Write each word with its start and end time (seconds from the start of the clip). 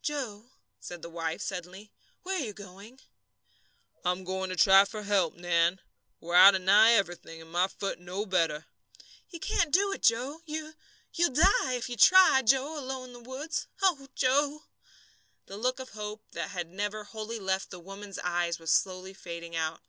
"Joe," 0.00 0.46
said 0.80 1.04
his 1.04 1.12
wife, 1.12 1.42
suddenly, 1.42 1.92
"where 2.22 2.36
are 2.40 2.42
you 2.42 2.54
going?" 2.54 3.00
"I'm 4.02 4.24
going 4.24 4.48
to 4.48 4.56
try 4.56 4.86
for 4.86 5.02
help, 5.02 5.34
Nan. 5.34 5.78
We're 6.20 6.36
out 6.36 6.54
of 6.54 6.62
nigh 6.62 6.92
everything, 6.92 7.42
and 7.42 7.52
my 7.52 7.68
foot 7.68 7.98
no 8.00 8.24
better." 8.24 8.64
"You 9.28 9.40
can't 9.40 9.74
do 9.74 9.92
it, 9.92 10.02
Joe. 10.02 10.40
You 10.46 10.72
you'll 11.12 11.34
die, 11.34 11.74
if 11.74 11.90
you 11.90 11.98
try, 11.98 12.40
Joe, 12.40 12.78
alone 12.78 13.08
in 13.08 13.12
the 13.12 13.20
woods. 13.28 13.66
Oh, 13.82 14.08
Joe!" 14.14 14.64
The 15.44 15.58
look 15.58 15.78
of 15.78 15.90
hope 15.90 16.22
that 16.32 16.52
had 16.52 16.70
never 16.70 17.04
wholly 17.04 17.38
left 17.38 17.68
the 17.68 17.78
woman's 17.78 18.18
eyes 18.20 18.58
was 18.58 18.72
slowly 18.72 19.12
fading 19.12 19.54
out. 19.54 19.82